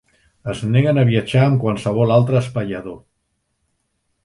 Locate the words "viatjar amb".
1.09-1.59